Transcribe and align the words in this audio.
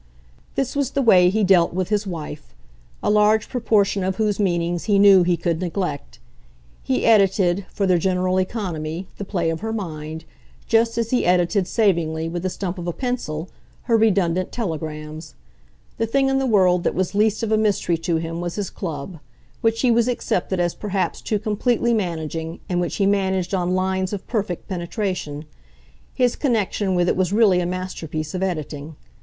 This 0.55 0.75
was 0.75 0.89
the 0.89 1.01
way 1.03 1.29
he 1.29 1.43
dealt 1.43 1.75
with 1.75 1.89
his 1.89 2.07
wife, 2.07 2.55
a 3.03 3.09
large 3.11 3.47
proportion 3.47 4.03
of 4.03 4.15
whose 4.15 4.39
meanings 4.39 4.85
he 4.85 4.97
knew 4.97 5.21
he 5.21 5.37
could 5.37 5.61
neglect. 5.61 6.17
He 6.81 7.05
edited, 7.05 7.67
for 7.71 7.85
their 7.85 7.99
general 7.99 8.39
economy, 8.39 9.05
the 9.19 9.25
play 9.25 9.51
of 9.51 9.59
her 9.59 9.71
mind, 9.71 10.25
just 10.65 10.97
as 10.97 11.11
he 11.11 11.23
edited, 11.23 11.67
savingly, 11.67 12.27
with 12.27 12.41
the 12.41 12.49
stump 12.49 12.79
of 12.79 12.87
a 12.87 12.91
pencil, 12.93 13.49
her 13.83 13.95
redundant 13.95 14.51
telegrams. 14.51 15.35
The 15.99 16.07
thing 16.07 16.29
in 16.29 16.39
the 16.39 16.47
world 16.47 16.83
that 16.83 16.95
was 16.95 17.13
least 17.13 17.43
of 17.43 17.51
a 17.51 17.55
mystery 17.57 17.99
to 17.99 18.15
him 18.15 18.41
was 18.41 18.55
his 18.55 18.71
Club, 18.71 19.19
which 19.61 19.81
he 19.81 19.91
was 19.91 20.07
accepted 20.07 20.59
as 20.59 20.73
perhaps 20.73 21.21
too 21.21 21.37
completely 21.37 21.93
managing, 21.93 22.59
and 22.67 22.81
which 22.81 22.95
he 22.95 23.05
managed 23.05 23.53
on 23.53 23.75
lines 23.75 24.13
of 24.13 24.25
perfect 24.25 24.67
penetration. 24.67 25.45
His 26.11 26.35
connection 26.35 26.95
with 26.95 27.07
it 27.07 27.15
was 27.15 27.31
really 27.31 27.59
a 27.59 27.67
master 27.67 28.07
piece 28.07 28.33
of 28.33 28.41
editing. 28.41 28.95